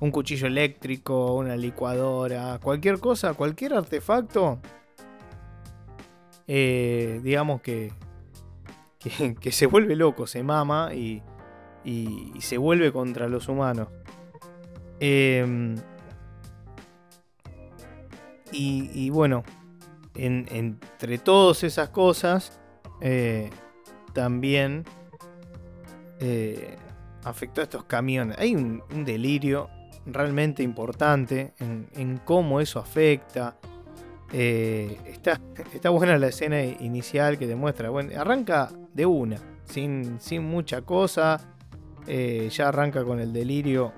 [0.00, 4.58] un cuchillo eléctrico, una licuadora, cualquier cosa, cualquier artefacto.
[6.48, 7.92] Eh, digamos que,
[9.40, 11.22] que, se vuelve loco, se mama y,
[11.84, 13.88] y, se vuelve contra los humanos.
[15.00, 15.76] Em,
[18.52, 19.44] y, bueno,
[20.14, 22.58] entre todas esas cosas,
[23.00, 23.50] eh,
[24.14, 24.84] también
[26.20, 26.76] eh,
[27.24, 28.38] afectó a estos camiones.
[28.38, 29.68] Hay un, delirio
[30.06, 33.58] realmente importante en, cómo eso afecta.
[34.32, 35.40] Eh, está,
[35.72, 37.90] está, buena la escena inicial que demuestra.
[37.90, 41.54] Bueno, arranca de una, sin, sin mucha cosa.
[42.06, 43.92] Eh, ya arranca con el delirio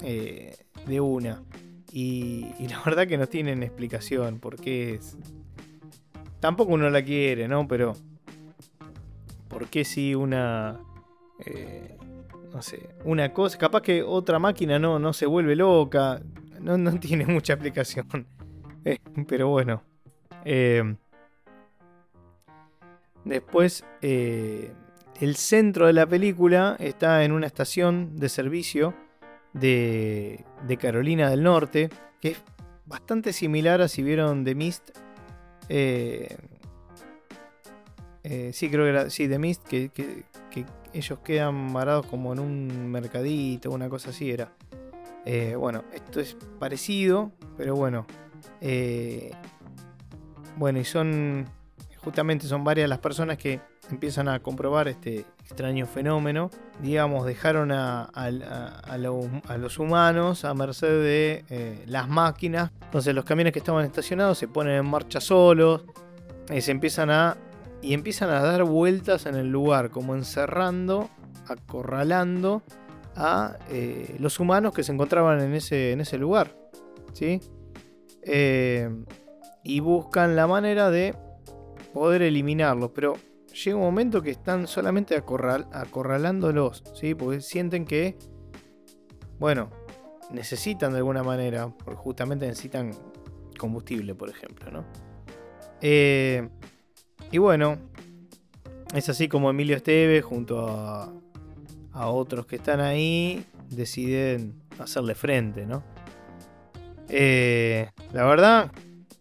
[0.00, 1.42] de una.
[1.92, 5.16] Y, la verdad que no tienen explicación porque es.
[6.40, 7.66] Tampoco uno la quiere, ¿no?
[7.66, 7.94] Pero
[9.56, 10.78] ¿Por qué si una...
[11.46, 11.96] Eh,
[12.52, 16.20] no sé, una cosa, capaz que otra máquina no, no se vuelve loca,
[16.60, 18.26] no, tiene mucha explicación.
[18.86, 19.82] Eh, pero bueno.
[20.44, 20.94] Eh,
[23.24, 28.94] después, el centro de la película está en una estación de servicio
[29.52, 30.44] de,
[30.80, 32.42] Carolina del Norte, que es
[32.86, 34.90] bastante similar a si vieron The Mist.
[35.68, 36.36] Eh,
[38.52, 39.10] sí, creo que era.
[39.10, 39.90] Sí, The Mist, que,
[40.92, 44.52] ellos quedan varados como en un mercadito, una cosa así era.
[45.26, 48.06] Eh, bueno, esto es parecido, pero bueno.
[48.60, 49.32] Eh,
[50.56, 51.44] bueno, y son.
[51.98, 53.60] Justamente son varias las personas que
[53.90, 56.50] empiezan a comprobar este extraño fenómeno.
[56.80, 58.08] Digamos, dejaron a,
[59.58, 62.70] los humanos a merced de las máquinas.
[62.84, 65.82] Entonces, los camiones que estaban estacionados se ponen en marcha solos.
[66.56, 67.36] Se empiezan a
[67.82, 71.10] y empiezan a dar vueltas en el lugar, como encerrando,
[71.48, 72.62] acorralando
[73.16, 76.56] a eh, los humanos que se encontraban en ese, en ese lugar.
[77.12, 77.40] ¿sí?
[78.22, 78.88] Eh,
[79.64, 81.14] y buscan la manera de
[81.92, 83.14] poder eliminarlos, pero
[83.64, 87.14] llega un momento que están solamente acorral, acorralándolos, ¿sí?
[87.14, 88.16] porque sienten que,
[89.38, 89.70] bueno,
[90.30, 92.92] necesitan de alguna manera, porque justamente necesitan
[93.58, 94.84] combustible, por ejemplo, ¿no?
[95.80, 96.48] Eh,
[97.30, 97.78] y bueno,
[98.94, 101.12] es así como Emilio Esteve junto a,
[102.04, 105.82] otros que están ahí deciden hacerle frente, ¿no?
[107.08, 108.70] Eh, la verdad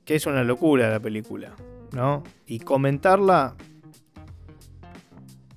[0.03, 1.55] que es una locura la película,
[1.91, 2.23] ¿no?
[2.45, 3.55] Y comentarla,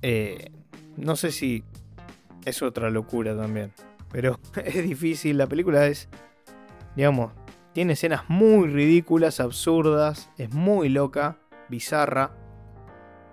[0.01, 0.51] eh,
[0.97, 1.63] no sé si
[2.45, 3.71] es otra locura también,
[4.11, 5.37] pero es difícil.
[5.37, 6.09] La película es,
[6.95, 7.31] digamos,
[7.73, 11.37] tiene escenas muy ridículas, absurdas, es muy loca
[11.69, 12.31] bizarra.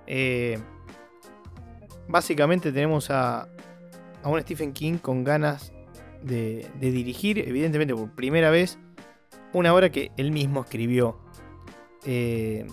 [0.06, 0.58] Eh,
[2.08, 3.48] básicamente tenemos a,
[4.26, 5.72] a un Stephen King con ganas
[6.20, 8.76] de, dirigir, evidentemente por primera vez,
[9.52, 11.16] una obra que él mismo escribió.
[12.04, 12.66] Eh,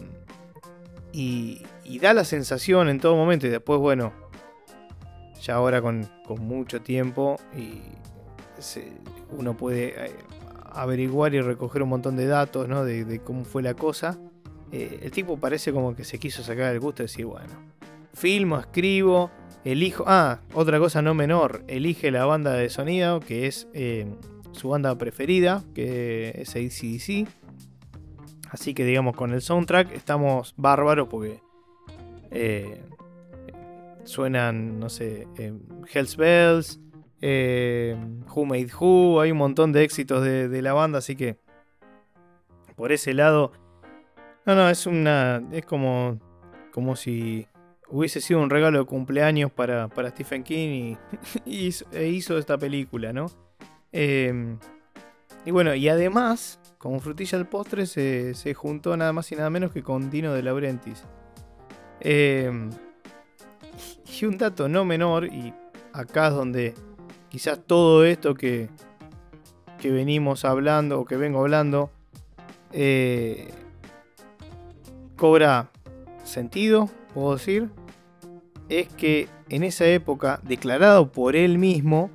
[1.11, 1.61] y,
[2.01, 4.13] da la sensación en todo momento, y después, bueno,
[5.43, 7.83] ya ahora con, mucho tiempo, y
[9.29, 10.15] uno puede eh,
[10.71, 12.83] averiguar y recoger un montón de datos ¿no?
[12.83, 14.17] de cómo fue la cosa.
[14.71, 17.53] Eh, el tipo parece como que se quiso sacar el gusto de decir, bueno,
[18.11, 19.29] filmo, escribo,
[19.63, 20.03] elijo...
[20.07, 24.07] Ah, otra cosa no menor, elige la banda de sonido, que es eh,
[24.51, 27.27] su banda preferida, que es ACDC.
[28.49, 31.39] Así que digamos, con el soundtrack estamos bárbaros porque
[32.29, 32.81] eh,
[34.03, 35.27] suenan, no sé,
[35.91, 36.79] Hell's Bells,
[37.21, 41.37] Who Made Who, hay un montón de éxitos de, de la banda, así que
[42.75, 43.53] por ese lado
[44.45, 45.41] no, no, es una.
[45.51, 46.19] Es como.
[46.71, 47.47] Como si
[47.93, 50.95] hubiese sido un regalo de cumpleaños para, Stephen King
[51.45, 53.27] y, e hizo esta película, ¿no?
[53.91, 54.57] Em,
[55.45, 59.71] y bueno, y además, como frutilla del postre, se, juntó nada más y nada menos
[59.71, 61.03] que con Dino de Laurentiis.
[61.99, 62.71] Em,
[64.19, 65.53] y un dato no menor, y
[65.93, 66.73] acá es donde
[67.29, 68.69] quizás todo esto que,
[69.79, 71.91] que venimos hablando o que vengo hablando
[72.71, 73.51] eh,
[75.15, 75.69] cobra
[76.23, 77.69] sentido, puedo decir.
[78.69, 82.09] Es que en esa época, declarado por él mismo,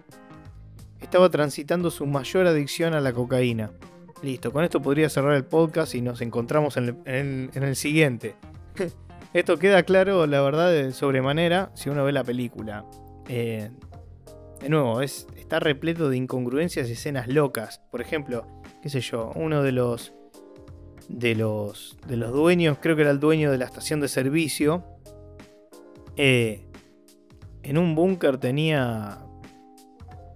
[1.01, 3.71] estaba transitando su mayor adicción a la cocaína.
[4.23, 8.35] Listo, con esto podría cerrar el podcast y nos encontramos en el, siguiente.
[9.33, 12.85] esto queda claro, la verdad, de sobremanera si uno ve la película.
[13.29, 13.71] Eh,
[14.61, 17.81] de nuevo, es, está repleto de incongruencias y escenas locas.
[17.93, 18.45] Por ejemplo,
[18.83, 20.13] qué sé yo, uno de los
[21.09, 24.85] de los de los dueños, creo que era el dueño de la estación de servicio,
[26.19, 26.61] eh,
[27.63, 29.21] en un búnker tenía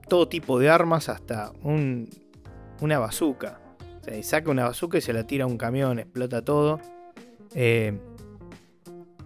[0.08, 2.08] todo tipo de armas, hasta un,
[2.80, 3.60] una bazooka.
[4.00, 6.80] O sea, saca una bazooka y se la tira a un camión, explota todo.
[7.54, 7.98] Eh,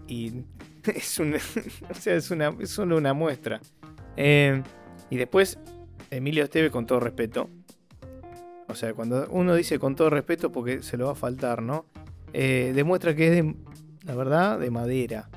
[0.08, 0.44] y
[0.94, 1.20] es,
[1.90, 3.60] o sea, es, una, solo una muestra.
[4.16, 4.62] Eh,
[5.10, 5.58] y después,
[6.10, 7.50] Emilio Esteve, con todo respeto.
[8.68, 11.84] O sea, cuando uno dice con todo respeto, porque se lo va a faltar, ¿no?
[12.32, 13.54] Demuestra que es de,
[14.04, 15.28] la verdad, de madera.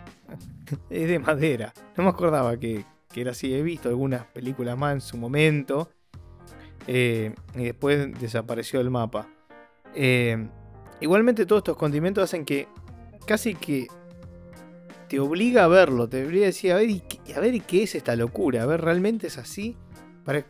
[0.90, 1.74] es de madera.
[1.96, 3.54] No me acordaba que, que, era así.
[3.54, 5.90] He visto algunas películas más en su momento.
[6.88, 9.28] Eh, y después desapareció el mapa.
[9.94, 10.48] Eh,
[11.02, 12.68] igualmente todos estos condimentos hacen que
[13.26, 13.88] casi que
[15.08, 16.90] te obliga a verlo, te obliga a decir, a ver,
[17.36, 19.76] a ver qué es esta locura, a ver, realmente es así,
[20.24, 20.46] para,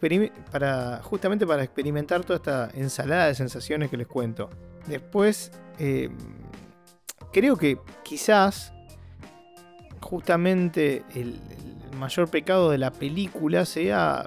[0.51, 4.49] para justamente para experimentar toda esta ensalada de sensaciones que les cuento.
[4.87, 6.09] Después, eh,
[7.31, 8.73] creo que quizás
[10.01, 11.39] justamente el,
[11.97, 14.25] mayor pecado de la película sea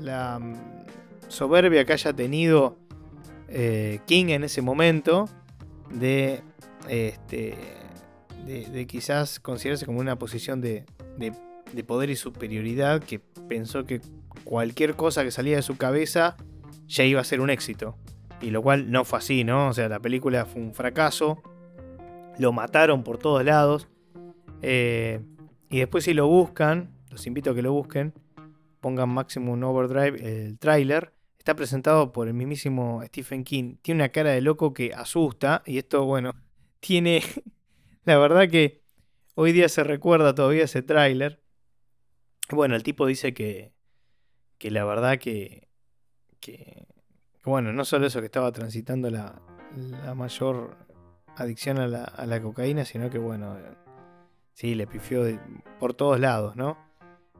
[0.00, 0.40] la
[1.28, 2.78] soberbia que haya tenido
[3.48, 5.28] eh, King en ese momento
[5.90, 6.42] de,
[6.88, 7.54] este,
[8.46, 10.84] de, quizás considerarse como una posición de,
[11.16, 14.00] de, poder y superioridad que pensó que
[14.44, 16.36] cualquier cosa que salía de su cabeza
[16.86, 17.96] ya iba a ser un éxito.
[18.40, 19.68] Y lo cual no fue así, ¿no?
[19.68, 21.42] O sea, la película fue un fracaso.
[22.38, 23.86] Lo mataron por todos lados.
[24.62, 25.20] Eh,
[25.68, 28.12] y después si lo buscan, los invito a que lo busquen,
[28.80, 33.76] pongan Maximum Overdrive, el tráiler está presentado por el mismísimo Stephen King.
[33.80, 36.34] Tiene una cara de loco que asusta y esto, bueno,
[36.80, 37.22] tiene...
[38.04, 38.82] la verdad que
[39.34, 41.40] hoy día se recuerda todavía ese tráiler.
[42.50, 43.72] Bueno, el tipo dice que,
[44.58, 45.68] que la verdad que,
[46.40, 46.86] que,
[47.44, 49.40] bueno, no solo eso que estaba transitando la,
[49.76, 50.76] la mayor
[51.36, 53.56] adicción a la, a la, cocaína, sino que bueno,
[54.60, 55.24] sí, le pifió
[55.78, 56.76] por todos lados, ¿no?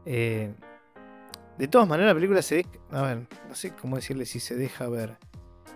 [0.06, 0.54] Eh,
[1.58, 2.64] de todas maneras, la película se.
[2.90, 5.18] A ver, no sé cómo decirle si se deja ver.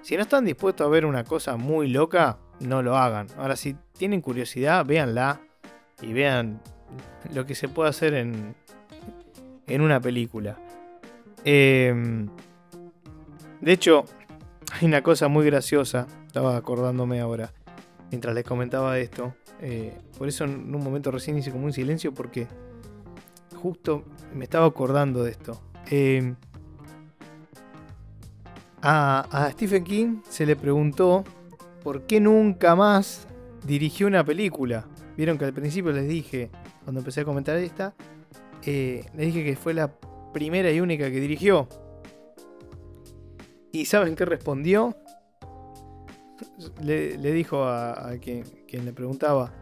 [0.01, 3.27] Si no están dispuestos a ver una cosa muy loca, no lo hagan.
[3.37, 5.43] Ahora, si tienen curiosidad, véanla
[6.01, 6.63] y vean
[7.35, 8.55] lo que se puede hacer en,
[9.67, 10.59] en una película.
[11.45, 12.27] Em,
[13.61, 14.07] de hecho,
[14.73, 16.07] hay una cosa muy graciosa.
[16.27, 17.53] Estaba acordándome ahora
[18.11, 19.35] mientras les comentaba esto.
[19.61, 22.47] Eh, por eso en un momento recién hice como un silencio porque
[23.57, 25.61] justo me estaba acordando de esto.
[25.91, 26.35] Eh,
[28.83, 31.25] a, Stephen King se le preguntó
[31.83, 33.27] por qué nunca más
[33.67, 34.87] dirigió una película.
[35.17, 36.51] Vieron que al principio les dije,
[36.83, 37.95] cuando empecé a comentar esta,
[38.67, 39.91] eh, les dije que fue la
[40.33, 41.69] primera y única que dirigió.
[43.73, 44.97] ¿Y saben qué respondió?
[46.83, 48.45] Le, dijo a, quien,
[48.83, 49.53] le preguntaba,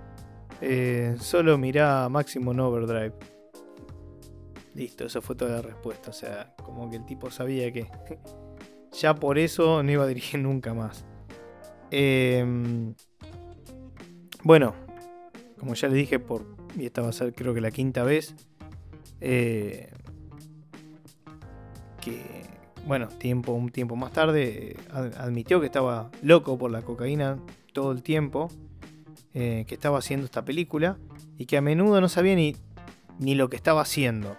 [0.60, 3.14] eh, solo mirá Maximum Overdrive.
[4.74, 6.10] Listo, esa fue toda la respuesta.
[6.10, 7.88] O sea, como que el tipo sabía que
[8.92, 11.04] ya por eso no iba a dirigir nunca más.
[11.90, 12.94] Em,
[14.44, 14.74] bueno,
[15.58, 16.46] como ya le dije, por,
[16.76, 18.34] y esta va a ser creo que la quinta vez,
[19.20, 19.90] eh,
[22.00, 22.22] que,
[22.86, 27.38] bueno, tiempo, un tiempo más tarde, admitió que estaba loco por la cocaína
[27.72, 28.48] todo el tiempo,
[29.34, 30.98] eh, que estaba haciendo esta película
[31.38, 32.56] y que a menudo no sabía ni,
[33.18, 34.36] ni lo que estaba haciendo.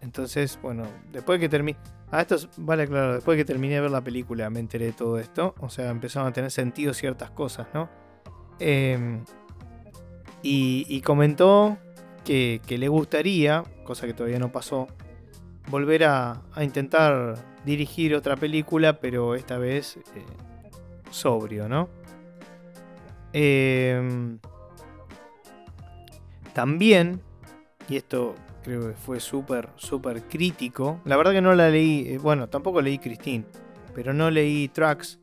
[0.00, 1.78] Entonces, bueno, después que terminé.
[2.10, 5.18] Ah, esto vale claro, después que terminé de ver la película me enteré de todo
[5.18, 5.54] esto.
[5.60, 7.88] O sea, empezaron a tener sentido ciertas cosas, ¿no?
[8.58, 9.24] Em,
[10.42, 11.78] y, comentó
[12.24, 14.86] que, le gustaría, cosa que todavía no pasó,
[15.68, 20.02] volver a, intentar dirigir otra película, pero esta vez eh,
[21.10, 21.88] sobrio, ¿no?
[23.36, 24.38] Em,
[26.52, 27.20] también,
[27.88, 31.00] y esto creo que fue súper, súper crítico.
[31.04, 33.44] La verdad que no la leí, eh, bueno, tampoco leí Christine,
[33.92, 35.18] pero no leí Tracks.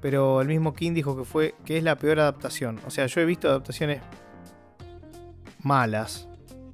[0.00, 2.80] Pero el mismo King dijo que fue que es la peor adaptación.
[2.86, 4.00] O sea, yo he visto adaptaciones
[5.62, 6.28] malas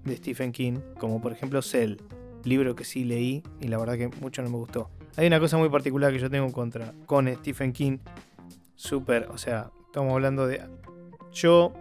[0.04, 1.96] de Stephen King, como por ejemplo Cell,
[2.44, 4.90] libro que sí leí y la verdad que mucho no me gustó.
[5.16, 7.98] Hay una cosa muy particular que yo tengo contra con Stephen King,
[8.76, 10.62] súper, o sea, estamos hablando de
[11.32, 11.72] yo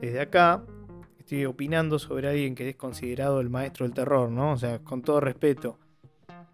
[0.00, 0.62] desde acá
[1.18, 4.52] estoy opinando sobre alguien que es considerado el maestro del terror, ¿no?
[4.52, 5.78] O sea, con todo respeto.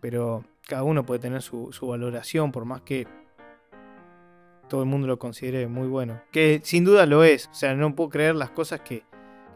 [0.01, 3.07] Pero cada uno puede tener su, valoración, por más que
[4.69, 6.21] todo el mundo lo considere muy bueno.
[6.31, 7.49] Que sin duda lo es.
[7.49, 9.03] O sea, no puedo creer las cosas que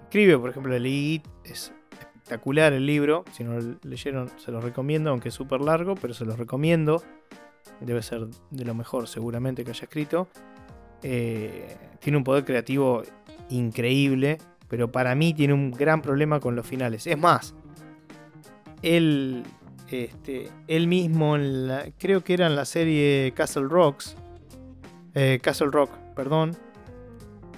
[0.05, 0.39] escribe.
[0.39, 3.25] Por ejemplo, leí es espectacular el libro.
[3.33, 7.03] Si no lo leyeron, se los recomiendo, aunque es súper largo, pero se los recomiendo.
[7.81, 10.29] Debe ser de lo mejor seguramente que haya escrito.
[11.03, 13.03] Eh, tiene un poder creativo
[13.49, 14.39] increíble,
[14.69, 17.07] pero para mí tiene un gran problema con los finales.
[17.07, 17.55] Es más,
[18.83, 19.45] él,
[19.91, 21.37] este, él mismo,
[21.99, 24.17] creo que era en la serie Castle Rocks,
[25.15, 26.57] eh, Castle Rock, perdón,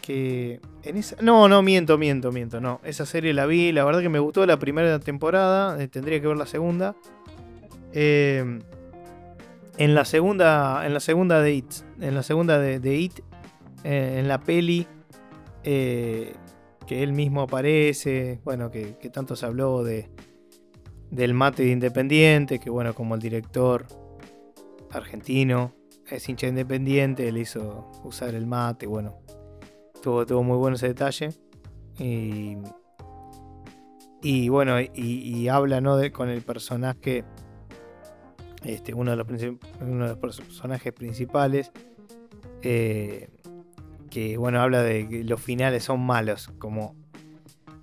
[0.03, 1.17] que en esa...
[1.23, 2.81] No, no, miento, miento, miento, no.
[2.85, 6.27] Esa serie la vi, la verdad que me gustó la primera temporada, eh, tendría que
[6.27, 6.95] ver la segunda.
[7.93, 8.61] en
[9.79, 13.21] la segunda, en la segunda de It, en la segunda de It,
[13.85, 14.87] eh, en la peli
[15.63, 16.35] eh,
[16.87, 20.11] que él mismo aparece, bueno, que, tanto se habló de,
[21.11, 23.87] del mate de Independiente, que bueno, como el director
[24.91, 25.73] argentino
[26.11, 29.19] es hincha independiente, él hizo usar el mate, bueno,
[30.03, 31.31] tuvo, muy bueno ese detalle.
[31.99, 32.57] Y,
[34.23, 35.99] y bueno, y, habla ¿no?
[36.13, 37.25] con el personaje,
[38.65, 39.27] este, uno, de los,
[39.81, 41.73] uno de los personajes principales.
[42.63, 43.29] Eh,
[44.15, 46.95] que bueno, habla de que los finales son malos, como,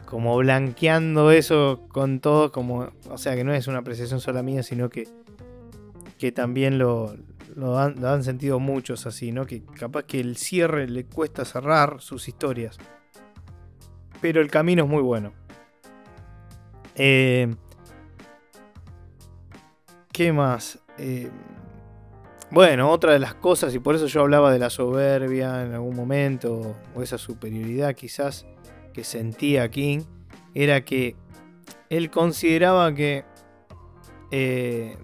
[0.06, 4.64] como blanqueando eso con todo, como, o sea que no es una apreciación sola mía,
[4.64, 5.10] sino que,
[6.18, 7.18] que también lo,
[7.54, 9.46] lo, han, sentido muchos así, ¿no?
[9.46, 12.78] Que capaz que el cierre le cuesta cerrar sus historias.
[14.22, 15.34] Pero el camino es muy bueno.
[16.96, 17.54] Eh,
[20.14, 20.80] ¿Qué más?
[20.98, 21.30] Eh,
[22.52, 25.96] bueno, otra de las cosas, y por eso yo hablaba de la soberbia en algún
[25.96, 28.46] momento, o esa superioridad quizás
[28.94, 30.02] que sentía King,
[30.54, 31.16] era que
[31.90, 33.24] él consideraba que
[34.32, 34.98] eh,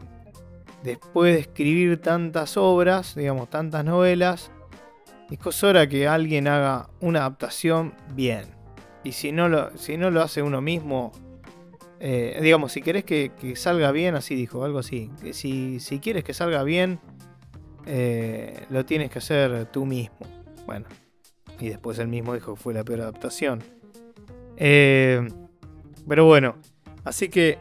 [0.83, 4.51] después de escribir tantas obras, digamos, tantas novelas,
[5.29, 8.45] es hora que alguien haga una adaptación bien.
[9.03, 11.11] Y si no lo, si no lo hace uno mismo,
[11.99, 16.23] eh, digamos, si querés que, salga bien, así dijo, algo así, que si, si quieres
[16.23, 16.99] que salga bien,
[17.87, 20.17] eh, lo tienes que hacer tú mismo.
[20.65, 20.85] Bueno,
[21.59, 23.63] y después él mismo dijo que fue la peor adaptación.
[24.57, 25.25] Eh,
[26.07, 26.55] pero bueno,
[27.05, 27.57] así que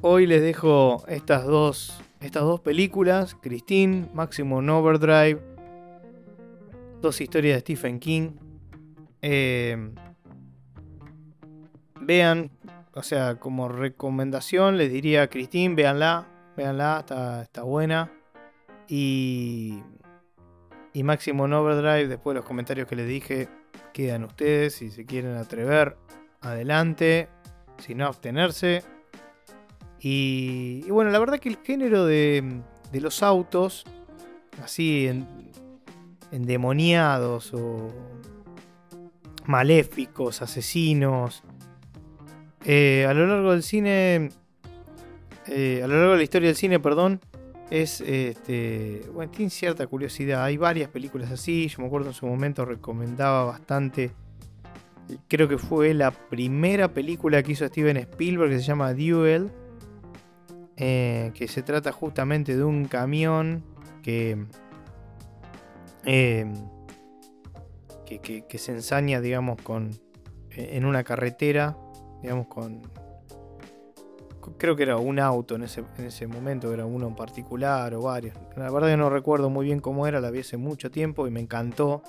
[0.00, 5.40] hoy les dejo estas dos, estas dos películas, Christine, Maximum Overdrive,
[7.02, 8.30] dos historias de Stephen King.
[9.20, 9.90] Eh,
[12.00, 12.50] vean,
[12.94, 16.26] o sea, como recomendación les diría Christine, véanla,
[16.56, 18.10] véanla, está, está buena.
[18.94, 19.82] Y,
[20.92, 23.48] y Maximum Overdrive, después de los comentarios que les dije,
[23.94, 24.74] quedan ustedes.
[24.74, 25.96] Si se quieren atrever,
[26.42, 27.30] adelante.
[27.78, 28.82] Si no, abstenerse.
[29.98, 32.60] Y, bueno, la verdad que el género de,
[32.92, 33.86] los autos,
[34.62, 35.26] así en,
[36.30, 37.88] endemoniados o
[39.46, 41.44] maléficos, asesinos,
[42.66, 44.28] eh, a lo largo del cine,
[45.46, 47.22] eh, a lo largo de la historia del cine, perdón,
[47.72, 50.44] es, este, bueno, tiene cierta curiosidad.
[50.44, 51.68] Hay varias películas así.
[51.68, 54.10] Yo me acuerdo en su momento recomendaba bastante.
[55.26, 59.50] Creo que fue la primera película que hizo Steven Spielberg que se llama Duel.
[60.76, 63.64] Eh, que se trata justamente de un camión
[64.02, 64.44] que,
[66.04, 66.52] eh,
[68.04, 69.92] que, que, se ensaña, digamos, con,
[70.50, 71.78] en una carretera,
[72.22, 72.82] digamos, con,
[74.58, 78.02] creo que era un auto en ese, en ese momento, era uno en particular o
[78.02, 78.36] varios.
[78.56, 81.30] La verdad que no recuerdo muy bien cómo era, la vi hace mucho tiempo y
[81.30, 82.02] me encantó.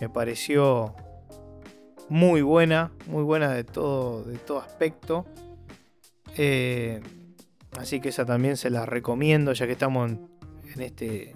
[0.00, 0.94] Me pareció
[2.08, 5.26] muy buena, muy buena de todo, de todo aspecto.
[6.36, 7.00] Eh,
[7.78, 10.28] así que esa también se la recomiendo, ya que estamos en,
[10.78, 11.34] este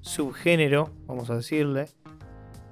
[0.00, 1.86] subgénero, vamos a decirle.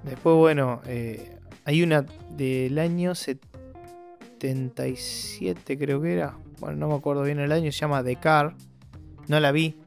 [0.03, 7.23] Después, bueno, eh, hay una del año 77, creo que era bueno, no me acuerdo
[7.23, 8.55] bien el año, se llama The Car.
[9.27, 9.77] No la vi.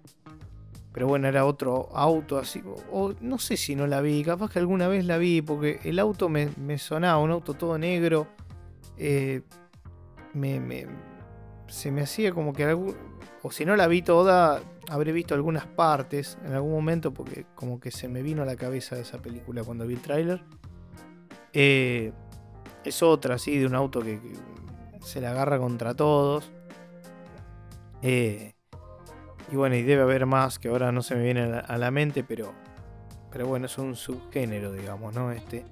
[0.93, 2.63] Pero bueno, era otro auto así.
[2.91, 5.99] O, no sé si no la vi, capaz que alguna vez la vi, porque el
[5.99, 8.27] auto me, sonaba, un auto todo negro.
[8.99, 9.43] Eh,
[10.35, 10.87] me,
[11.69, 12.95] se me hacía como que algún,
[13.43, 17.81] o si no la vi toda, habré visto algunas partes en algún momento, porque como
[17.81, 20.43] que se me vino a la cabeza esa película cuando vi el tráiler.
[21.53, 22.13] Eh,
[22.85, 24.21] es otra, así, de un auto que,
[25.01, 26.53] se la agarra contra todos.
[28.03, 28.55] Eh,
[29.51, 32.25] y bueno, y debe haber más que ahora no se me viene a la, mente,
[32.25, 32.53] pero,
[33.31, 35.31] pero bueno, es un subgénero, digamos, ¿no?
[35.31, 35.65] Este.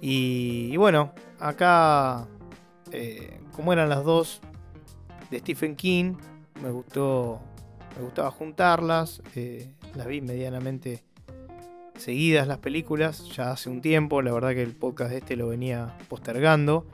[0.00, 2.26] Y, bueno, acá,
[2.90, 4.40] eh, como eran las dos
[5.30, 6.14] de Stephen King,
[6.62, 7.40] me gustó,
[7.96, 9.22] me gustaba juntarlas.
[9.34, 11.04] Eh, las vi medianamente
[12.00, 15.96] seguidas las películas, ya hace un tiempo, la verdad que el podcast este lo venía
[16.08, 16.86] postergando,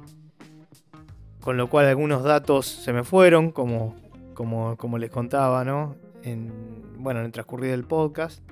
[1.41, 3.95] con lo cual algunos datos se me fueron, como,
[4.37, 5.97] como, les contaba, ¿no?
[6.23, 6.53] En,
[6.99, 8.43] bueno, en el transcurrir del podcast.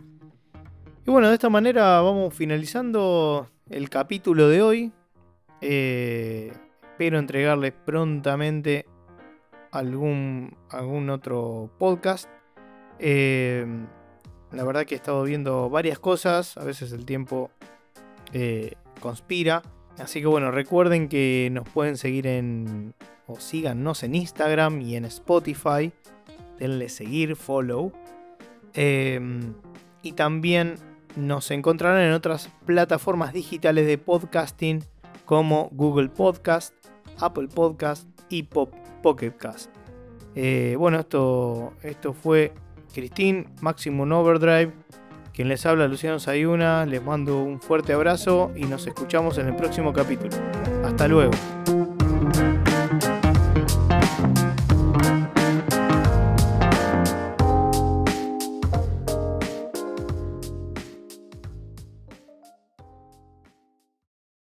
[1.07, 4.93] Y bueno, de esta manera vamos finalizando el capítulo de hoy.
[5.61, 8.87] Eh, espero entregarles prontamente
[9.71, 12.29] algún, algún otro podcast.
[12.99, 13.67] Eh,
[14.53, 17.51] la verdad que he estado viendo varias cosas, a veces el tiempo
[18.33, 19.63] eh, conspira.
[19.99, 22.95] Así que bueno, recuerden que nos pueden seguir en,
[23.27, 25.93] o síganos en Instagram y en Spotify.
[26.59, 27.93] Denle seguir, follow.
[28.75, 29.55] Em,
[30.03, 30.77] y también
[31.17, 34.85] nos encontrarán en otras plataformas digitales de podcasting
[35.25, 36.75] como Google Podcast,
[37.19, 39.71] Apple Podcast y Pocket Cast.
[40.35, 42.53] Eh, bueno, esto, esto fue
[42.93, 44.73] Cristín, Maximum Overdrive.
[45.33, 46.87] Quien les habla, Luciano Sayuna.
[46.87, 50.37] Les mando un fuerte abrazo y nos escuchamos en el próximo capítulo.
[50.85, 51.33] Hasta luego.